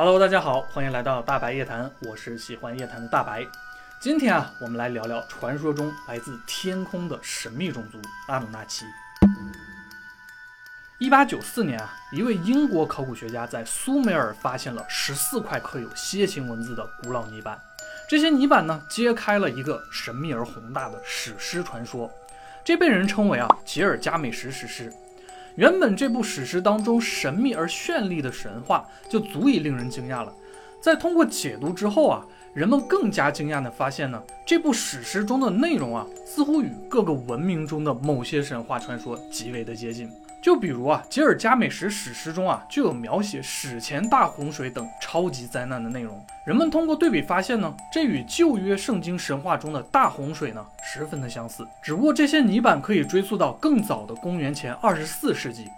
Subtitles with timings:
[0.00, 3.44] Hello，大家好，欢迎来到大白夜谈，我是喜欢夜谈的大白。
[3.98, 8.84] 今天啊，我们来聊聊传说中来自天空的神秘种族阿努纳奇。
[11.00, 17.60] 一八九四年啊，一位英国考古学家在苏美尔发现了十四块刻有楔形文字的古老泥板。
[18.08, 22.08] 这些泥板呢，揭开了一个神秘而宏大的史诗传说，
[22.64, 24.92] 这被人称为啊吉尔加美什史诗。
[25.58, 30.32] 原本这部史诗当中神秘而绚丽的神话就足以令人惊讶了，
[30.80, 32.24] 在通过解读之后啊，
[32.54, 40.08] 人们更加惊讶地发现呢，这部史诗中的内容啊，似乎与各个文明中的某些神话传说极为的接近。
[40.40, 46.24] 就比如啊，吉尔加美什史诗中啊，就有描写史前大洪水等超级灾难的内容。
[46.46, 51.66] 人们通过对比发现呢，这与旧约圣经神话中的大洪水呢，十分的相似。
[51.82, 55.68] 只不过这些泥板可以追溯到更早的公元前二十四世纪。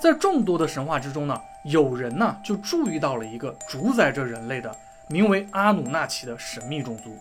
[0.00, 4.74] 在众多的神话之中呢，有人呢就注意到了一个主宰着人类的，
[5.08, 7.16] 名为阿努纳奇的神秘种族。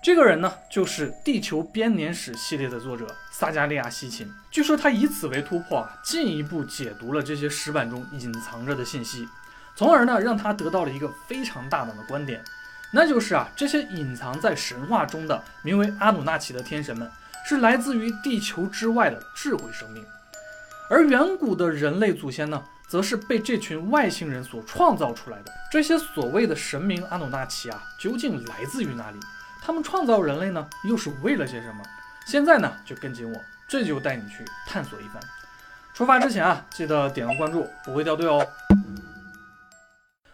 [0.00, 4.32] 这个人呢，就是《地球编年史》系列的作者萨加利亚·西琴。
[4.48, 9.28] 据说他以此为突破啊，进一步解读了这些石板中隐藏着的信息，
[9.74, 12.40] 从而呢，让他得到了一个非常大胆的观点，
[12.92, 17.10] 那就是啊，这些隐藏在神话中的名为阿努纳奇的天神们，
[17.48, 20.06] 是来自于地球之外的智慧生命，
[20.88, 25.52] 而远古的人类祖先呢，则是被这群外星人所创造出来的。
[25.72, 29.18] 这些所谓的神明阿努纳奇啊，究竟来自于哪里？
[29.68, 31.82] 他们创造人类呢，又是为了些什么？
[32.26, 33.38] 现在呢，就跟紧我，
[33.68, 35.22] 这就带你去探索一番。
[35.92, 38.42] 出发之前啊，记得点个关注，不会掉队哦。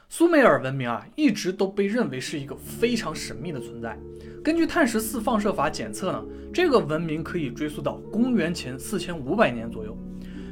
[0.08, 3.98] 苏美尔文明啊，一直都被认为是一个非常神秘的存在。
[4.44, 6.22] 根据碳十四放射法检测呢，
[6.54, 9.98] 这个文明可以追溯到公元前四千五百年左右，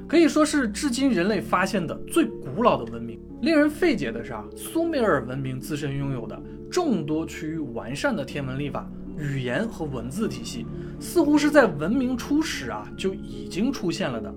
[0.08, 3.20] 可以说是至今人类发现的最古老的文明。
[3.42, 6.40] 令人费解的是啊，苏美尔文明自身拥有的。
[6.70, 10.66] 众多趋于完善的天文历法、语言和文字体系，
[10.98, 14.34] 似乎是在文明初始啊就已经出现了的。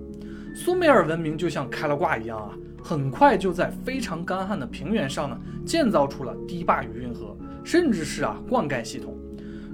[0.54, 2.50] 苏美尔文明就像开了挂一样啊，
[2.82, 9.16] 很快就在非常干旱的平原上呢建造出了堤坝与运河，甚至是啊灌溉系统。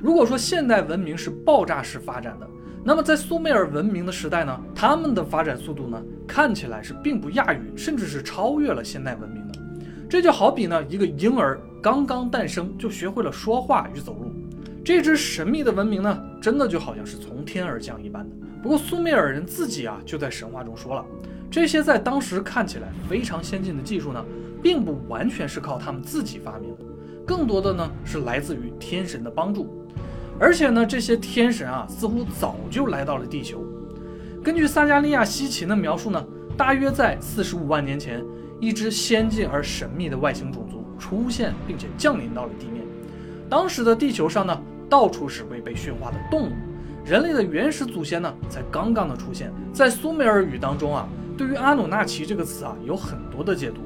[0.00, 2.48] 如果说现代文明是爆炸式发展的，
[2.84, 9.58] 那么在苏美尔文明的时代呢，他们的发展速度呢看起来是并不亚于，甚至是超越了现代文明的。
[10.10, 14.32] 这就好比呢，一个婴儿刚刚诞生就学会了说话与走路，
[14.84, 18.34] 这支神秘的文明呢，真的就好像是从天而降一般的。
[18.60, 21.04] 不过苏美尔人自己啊，就在神话中说了，
[21.50, 24.24] 这些在当时看起来非常先进的技术呢，
[24.60, 26.84] 并不完全是靠他们自己发明的，
[27.24, 29.81] 更多的呢是来自于天神的帮助。
[30.38, 33.64] 而且呢，这些天神啊，似乎早就来到了地球。
[34.42, 36.24] 根据撒加利亚·西琴的描述呢，
[36.56, 38.22] 大约在四十五万年前。
[38.60, 42.84] 一支先进而神秘的外星种族出现，并且降临到了地面。
[43.50, 44.56] 当时的地球上呢，
[44.88, 46.52] 到处是未被驯化的动物，
[47.04, 49.50] 人类的原始祖先呢，才刚刚的出现。
[49.72, 53.80] 在苏美尔语当中啊，对于阿努纳奇这个词啊，有很多的解读。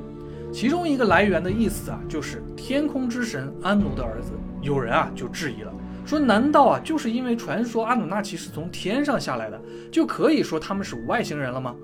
[0.53, 4.33] 其中一个来源的意思啊，就是天空之神安努的儿子。
[4.61, 5.73] 有人啊就质疑了，
[6.07, 11.75] 说难道啊，就是因为传说阿努纳奇是从天上下来的，就可以说他们是外星人了吗？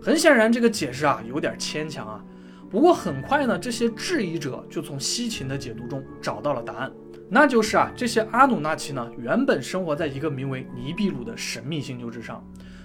[0.00, 2.24] 很显然，这个解释啊，有点牵强啊。
[2.70, 6.92] 不过很快呢，这些质疑者就从西秦的解读中找到了答案，
[7.28, 12.44] 那就是啊，这些阿努纳奇呢，原本生活在一个名为尼比鲁的神秘星球之上。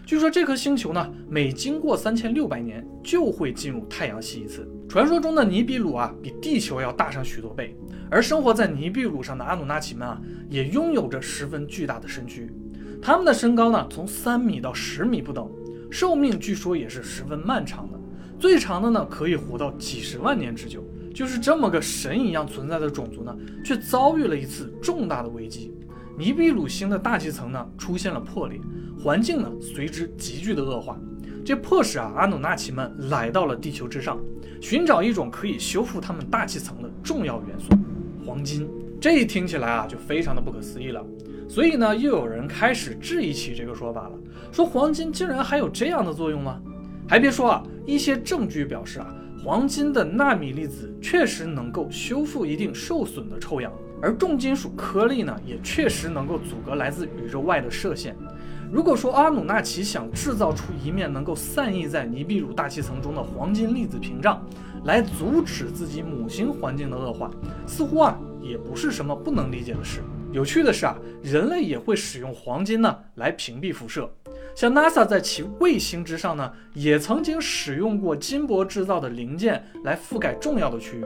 [0.10, 4.68] 据说这颗星球呢，每经过三千六百年就会进入太阳系一次。
[4.90, 7.78] 传说中的尼比鲁啊，比地球要大上许多倍。
[8.10, 10.20] 而生活在尼比鲁上的阿努纳奇们啊，
[10.50, 12.52] 也拥有着十分巨大的身躯。
[13.00, 15.48] 他们的身高呢，从三米到十米不等，
[15.92, 18.00] 寿命据说也是十分漫长的。
[18.40, 20.84] 最长的呢，可以活到几十万年之久。
[21.14, 25.72] 就是这么个神一样存在的种族呢，却遭遇了一次重大的危机。
[26.20, 28.60] 尼比鲁星的大气层呢出现了破裂，
[29.02, 31.00] 环境呢随之急剧的恶化。
[31.46, 34.20] 这迫使啊阿努纳奇们来到了地球之上，
[34.60, 37.70] 寻找一种可以修复他们大气层的重要元素——
[38.28, 38.70] 黄金。
[39.00, 41.02] 这一听起来啊就非常的不可思议了。
[41.48, 44.12] 所以呢，又有人开始质疑起这个说法了，
[44.52, 46.62] 说黄金竟然还有这样的作用吗？
[47.08, 49.08] 还别说啊，一些证据表示啊，
[49.42, 53.72] 黄金的纳米粒子确实能够修复一定受损的臭氧，
[54.02, 58.16] 而重金属颗粒呢，也确实能够阻隔来自宇宙外的射线。
[58.72, 64.46] 如果说阿努纳奇想制造出一面能够散逸在尼比鲁大气层中的黄金粒子屏障，
[64.86, 67.32] 来阻止自己母星环境的恶化，
[67.66, 70.02] 似乎啊，也不是什么不能理解的事。
[70.32, 74.08] 有趣的是啊，人类也会使用黄金呢来屏蔽辐射。
[74.56, 81.06] 像 NASA 在其卫星之上呢，也曾经使用过金箔制造的零件来覆盖重要的区域。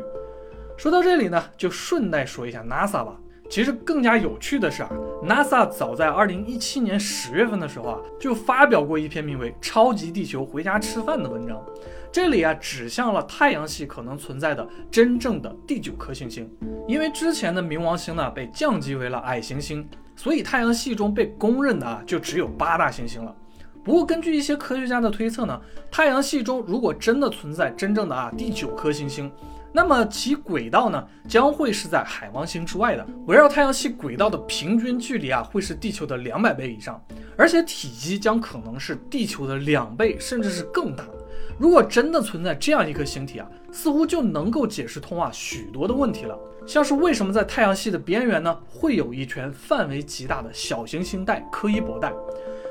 [0.77, 3.17] 说到这里呢，就顺带说一下 NASA 吧。
[3.49, 4.89] 其实更加有趣的是啊
[5.23, 11.61] ，NASA 早在二零一七年十月份的时候啊，就发表过一篇名为《超级地球回家吃饭》的文章。
[12.11, 16.49] 这里啊，指向了太阳系可能存在的真正的第九颗行星。
[16.87, 23.35] 因为之前的冥王星呢被降级为了矮行星，所以太阳系中被公认的啊就只有八大行星了。
[23.83, 25.59] 不过根据一些科学家的推测呢，
[25.91, 29.31] 太阳系中如果真的存在真正的啊第九颗行星。
[29.75, 37.03] 那么其轨道呢，将会是在海王星之外的，围绕太阳系轨道的平均距离啊，会是地球的两百倍以上，
[37.35, 41.03] 而且体积将可能是地球的两倍，甚至是更大。
[41.57, 46.37] 如果真的存在这样一颗星体啊，似乎就能够解释通啊许多的问题了，
[46.67, 52.13] 像是为什么在太阳系的边缘呢，会有一圈范围极大的小行星带柯伊伯带。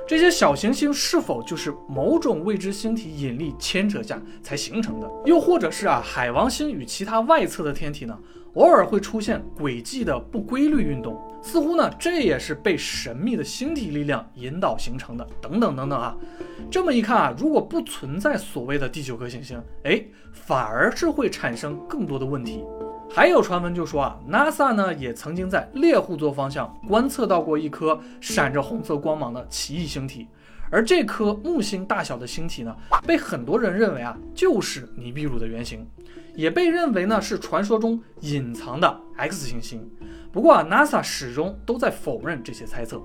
[0.06, 5.10] 这些小行星是否就是某种未知星体引力牵扯下才形成的？
[5.24, 8.18] 又或者是啊，海王星与其他外侧的天体呢，
[8.54, 15.26] 偶尔会出现轨迹的不规律运动，似乎呢，这也是被神秘的星体力量引导形成的。
[15.40, 16.16] 等等等等啊，
[16.70, 20.02] 这么一看啊，如果不存在所谓的第九颗行星，哎，
[20.32, 22.62] 反而是会产生更多的问题。
[23.14, 30.26] 还有传闻就说啊，NASA 呢也曾经在猎户座方向观测到过一颗闪着红色光芒的奇异星体，
[30.70, 32.74] 而这颗木星大小的星体呢，
[33.06, 35.86] 被很多人认为啊就是尼比鲁的原型，
[36.34, 39.86] 也被认为呢是传说中隐藏的 X 行星。
[40.32, 42.98] 不过啊，NASA 始终都在否认这些猜测。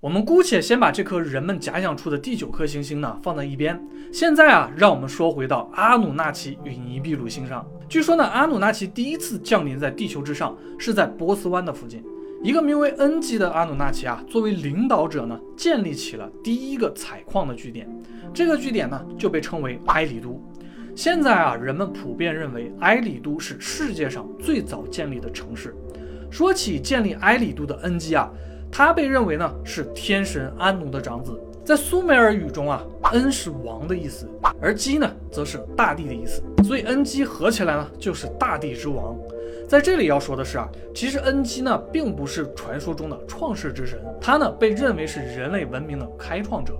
[0.00, 3.82] 我们姑且先把这颗人们假想出的第九颗行星呢放在一边。
[4.12, 7.66] 现在啊，让我们说回到阿努纳奇与尼比鲁星上。
[7.88, 12.04] 据说呢，阿努纳奇第一次降临在地球之上是在波斯湾的附近。
[12.42, 17.88] 一个名为恩基的阿努纳奇啊，作为领导者呢，建立起了第一个采矿的据点。
[18.34, 20.38] 这个据点呢，就被称为埃里都。
[20.94, 25.74] 现在啊，人们普遍认为埃里都是世界上最早建立的城市。
[26.30, 28.30] 说起建立埃里都的恩基啊。
[28.70, 32.82] 他被认为呢是天神安努的长子，在苏美尔语中啊，
[33.12, 34.26] 恩是王的意思，
[34.58, 39.14] 而基呢则是大地的意思，所以恩基合起来呢就是大地之王。
[39.68, 46.72] 在这里要说的是啊，其实恩基呢并不是传说中的创世之神，他呢被认为是人类文明的开创者。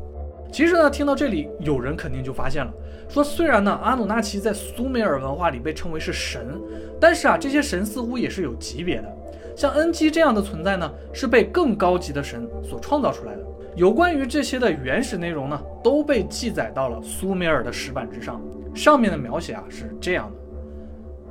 [0.50, 2.72] 其实呢，听到这里，有人肯定就发现了，
[3.10, 6.58] 说虽然呢阿努纳奇在苏美尔文化里被称为是神，
[6.98, 9.16] 但是啊这些神似乎也是有级别的。
[9.54, 13.42] 像恩基这样的存在呢，是被更高级的神所创造出来的。
[13.78, 18.42] 有关于这些的原始内容呢，都被记载到了苏美尔的石板之上。
[18.74, 20.36] 上面的描写啊是这样的：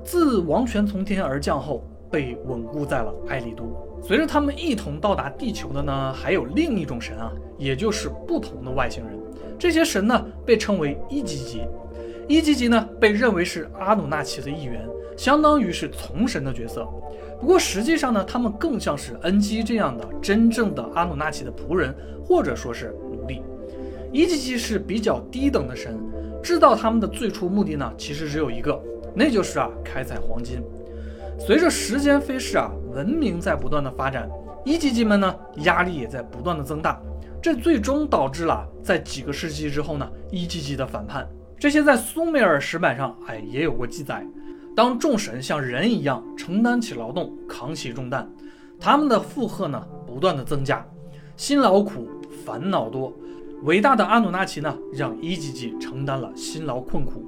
[0.01, 3.65] 自王权从天而降后，被稳固在了埃利都。
[4.01, 9.19] 随着他们一同到达地球的呢，还有另一种神啊，也就是不同的外星人。
[9.59, 11.63] 这些神呢，被称为一级级。
[12.27, 14.85] 一级级呢，被认为是阿努纳奇的一员，
[15.15, 16.85] 相当于是从神的角色。
[17.39, 21.95] 不过实际上呢，他们更像是恩基这样的真正的阿努纳奇的仆人，
[22.25, 23.41] 或者说是奴隶。
[24.11, 25.97] 伊吉吉是比较低等的神，
[26.43, 28.81] 制造他们的最初目的呢，其实只有一个，
[29.15, 30.61] 那就是啊开采黄金。
[31.39, 34.29] 随着时间飞逝啊，文明在不断的发展，
[34.65, 36.99] 伊吉吉们呢压力也在不断的增大，
[37.41, 41.25] 这最终导致了在几个世纪之后呢，伊吉吉的反叛。
[41.59, 44.25] 这些在苏美尔石板上哎也有过记载。
[44.75, 48.29] 当众神像人一样承担起劳动，扛起重担，
[48.79, 50.85] 他们的负荷呢不断的增加，
[51.35, 52.07] 辛劳苦，
[52.45, 53.11] 烦恼多。
[53.63, 57.25] 伟大的阿努纳奇呢，让伊吉吉承担了辛劳困苦。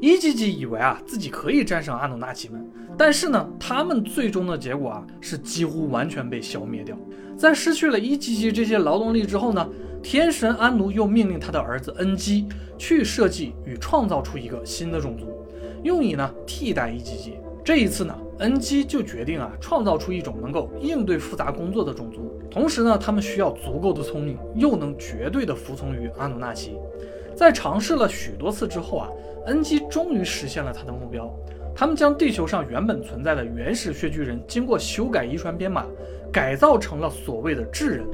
[0.00, 2.64] 伊吉吉以为啊自己可以战胜阿努纳奇们，
[2.96, 6.96] 但是呢，他们最终的结果啊是几乎完全被消灭掉。
[7.36, 9.68] 在失去了伊吉吉这些劳动力之后呢，
[10.08, 12.46] 天神安奴又命令他的儿子恩基
[12.78, 15.26] 去设计与创造出一个新的种族。
[15.82, 17.32] 用以呢替代一级级。
[17.64, 26.76] 这一次呢，恩基就决定啊创造出一种能够应对复杂工作的种族，同时呢，他们需要足够的聪明，又能绝对的服从于阿努纳奇。
[27.34, 29.08] 在尝试了许多次之后啊，
[29.46, 31.28] 恩基终于实现了他的目标。
[31.74, 35.84] 他们将地球上原本存在的原始穴居人经过修改遗传编码，
[36.32, 38.06] 改造成了所谓的智人。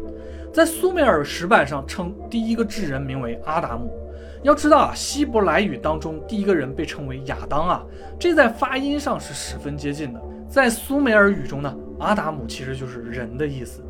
[0.52, 3.90] 在苏美尔石板上称第一个智人名为阿达姆。
[4.42, 7.82] 要知道啊，希伯来语当中第一个人被称为亚当啊，
[8.18, 10.20] 这在发音上是十分接近的。
[10.48, 13.82] 在苏美尔语中呢，阿达姆其实就是人的意思。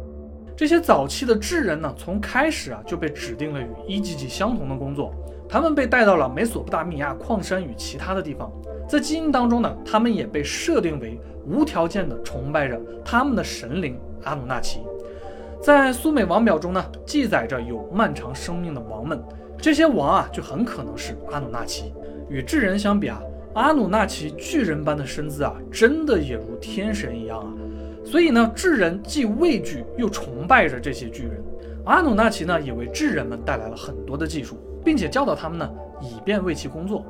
[0.55, 5.13] 这些早期的智人呢，从开始啊就被指定了与伊吉吉相同的工作，
[5.49, 8.53] 他们被带到了美索不达米亚矿山与其他的地方，
[8.89, 14.81] 在基因当中呢，他们也被设定为无条件的崇拜着他们的神灵阿努纳奇。
[15.63, 19.23] 在苏美王表中呢，记载着有漫长生命的王们。
[19.57, 21.95] 这些王啊，就很可能是阿努纳奇。
[22.29, 23.23] 与智人相比啊，
[23.55, 27.47] 阿努纳奇巨人般的身姿啊，真的也如天神一样啊。
[28.05, 31.41] 所以呢，智人既畏惧又崇拜着这些巨人。
[31.85, 37.05] 阿努纳奇呢，也为智人们带来了很多的技术，并且教导他们呢，以便为其工作。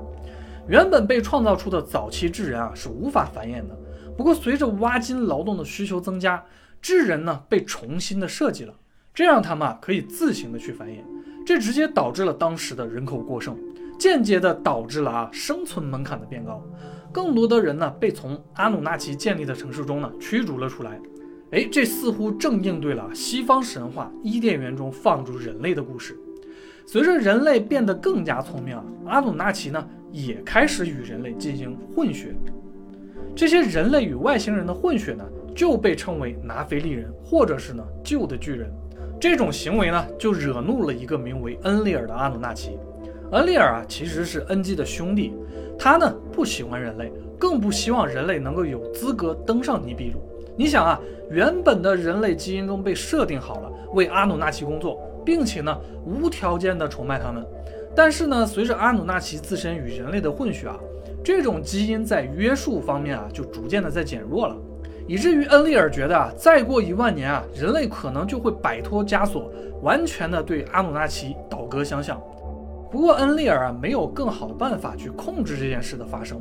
[0.69, 3.75] 原本被创造出的早期智人啊，是无法繁衍的。
[4.15, 6.45] 不过，随着挖金劳动的需求增加，
[6.83, 8.75] 智人呢被重新的设计了，
[9.15, 10.97] 这让他们啊可以自行的去繁衍。
[11.47, 13.57] 这直接导致了当时的人口过剩，
[13.99, 16.61] 间接的导致了啊生存门槛的变高。
[17.13, 21.01] 更多的人呢被从阿努纳奇建立的城市中呢驱逐了出来。
[21.53, 26.19] 哎，这似乎正应对了西方神话伊甸园中放逐人类的故事。
[26.87, 32.35] 随着人类变得更加聪明啊，阿努纳奇呢也开始与人类进行混血。
[33.37, 35.25] 这些人类与外星人的混血呢，
[35.55, 38.71] 就被称为拿菲利人，或者是呢旧的巨人。
[39.21, 42.79] 这种行为呢，就惹怒了一个名为恩利尔的阿努纳奇。
[43.31, 45.33] 恩利尔啊，其实是恩基的兄弟，
[45.79, 50.21] 他呢不喜欢人类，更不希望人类能够有资格登上尼比鲁。
[50.57, 57.47] 你想啊，原本的人类基因中被设定好了为阿努纳奇工作，并且呢无条件的崇拜他们。
[57.95, 60.79] 但是呢，随着阿努纳奇自身与人类的混血啊。
[61.25, 64.57] 这种基因在约束方面啊，就逐渐的在减弱了，
[65.07, 69.51] 以至于恩利尔觉得啊，再过一万年啊，人类可能就会摆脱枷锁，
[69.83, 72.21] 完全的对阿努纳奇倒戈相向。
[72.91, 76.41] 不过恩利尔啊，没有更好的办法去控制这件事的发生，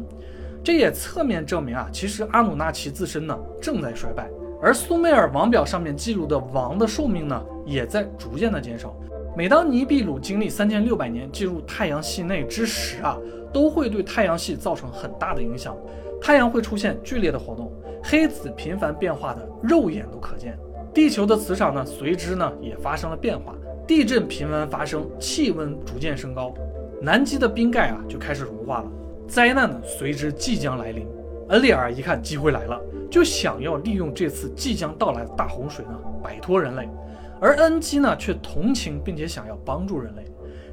[0.64, 4.30] 这也侧面证明啊，其实阿努纳奇自身呢正在衰败，
[4.62, 8.94] 而苏美尔王表上面记录的王的寿命呢，也在逐渐的减少。
[9.36, 13.18] 每当尼比鲁经历三千六百年进入太阳系内之时啊，
[13.54, 15.76] 都会对太阳系造成很大的影响。
[16.22, 17.72] 太阳会出现剧烈的活动，
[18.04, 20.58] 黑子频繁变化的肉眼都可见。
[20.94, 23.56] 地球的磁场呢，随之呢也发生了变化，
[23.88, 26.54] 地震频繁发生，气温逐渐升高，
[27.02, 28.92] 南极的冰盖啊就开始融化了，
[29.28, 31.08] 灾难呢随之即将来临。
[31.50, 32.80] 恩利尔一看机会来了，
[33.10, 36.90] 就想要利用这次即将到来的大洪水呢，摆脱人类。
[37.40, 40.24] 而恩基呢，却同情并且想要帮助人类。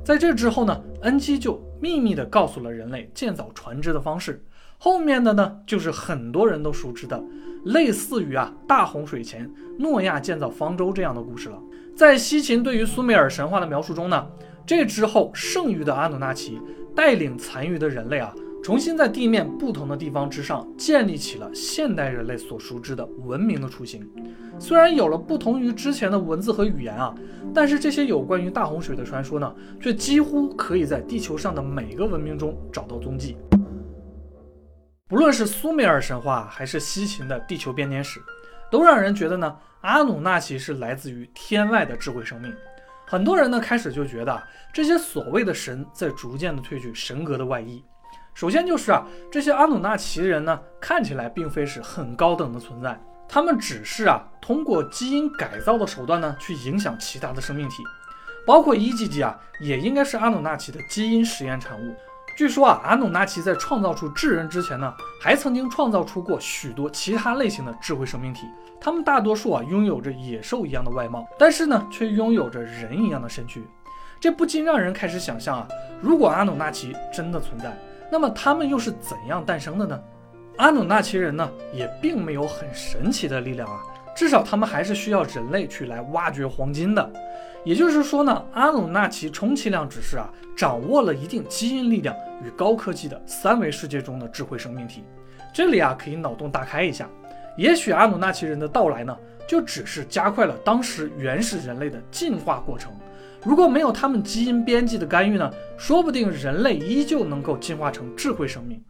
[0.04, 4.42] 在这之后呢，恩基就秘密地告诉了人类建造船只的方式。
[4.80, 7.20] 后面的呢，就是很多人都熟知的，
[7.64, 11.61] 类似于啊大洪水前诺亚建造方舟这样的故事了。
[11.97, 14.25] 在西秦对于苏美尔神话的描述中呢，
[14.64, 16.61] 这之后剩余的阿努纳奇
[16.94, 18.32] 带领残余的人类啊。
[18.62, 24.08] 重新在地面不同的地方之上建立起了现代人类所熟知的文明的雏形。
[24.58, 27.14] 虽然有了不同于之前的文字和语言啊，
[27.52, 33.37] 但是这些有关于大洪水的传说呢，却几乎可以在地球上的每个文明中找到踪迹。
[35.08, 38.20] 不论是苏美尔神话还是西秦的地球编年史，
[38.70, 42.54] 都让人觉得呢，阿努纳奇是来自于天外的智慧生命。
[43.06, 47.82] 很多人呢开始就觉得这些所谓的神在逐渐的褪去神格的外衣。
[48.34, 57.82] 首先就是啊，这些阿努纳奇人呢，看起来并非是很高等的存在，他们只是啊，通过基因改造的手段呢，去影响其他的生命体，
[58.46, 61.96] 包括伊吉吉啊，也应该是阿努纳奇的基因实验产物。
[62.38, 68.47] 据说啊，阿努纳奇在创造出智人之前呢，还曾经创造出过许多其他类型的智慧生命体，
[68.80, 73.66] 他们大多数啊，拥有着野兽一样的外貌，但是呢，却拥有着人一样的身躯，
[74.21, 75.66] 这不禁让人开始想象啊，
[76.00, 77.76] 如果阿努纳奇真的存在。
[78.09, 80.00] 那么他们又是怎样诞生的呢？
[80.59, 83.80] 阿努纳奇人呢，也并没有很神奇的力量啊，
[84.14, 87.12] 至少他们还是需要人类去来挖掘黄金的。
[87.64, 95.04] 也就是说呢，阿努纳奇充其量只是啊，掌握了一定基因力量与高科技的三维世界中的智慧生命体。
[95.52, 97.08] 这里啊，可以脑洞大开一下，
[97.56, 102.92] 也许阿努纳奇人的到来呢，就只是加快了当时原始人类的进化过程。
[103.44, 108.82] 如果没有他们基因编辑的干预呢，说不定人类依旧能够进化成智慧生命。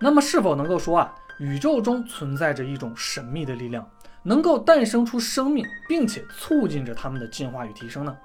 [0.00, 3.88] 那么，是否能够说啊，宇宙中存在着一种神秘的力量，
[4.24, 8.16] 能够诞生出生命，并且促进着他们的进化与提升呢？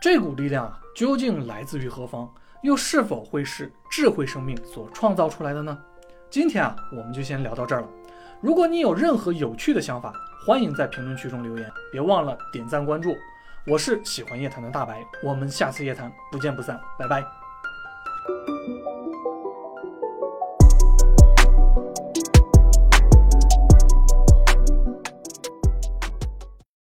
[0.00, 2.30] 这股力量啊，究竟来自于何方？
[2.62, 5.76] 又是否会是智慧生命所创造出来的呢？
[6.28, 7.88] 今天啊，我们就先聊到这儿了。
[8.40, 10.12] 如果你有任何有趣的想法，
[10.46, 13.16] 欢迎在评论区中留言，别忘了点赞关注。
[13.66, 17.24] 我是喜欢夜谈的大白，我们下次夜谈不见不散，拜拜。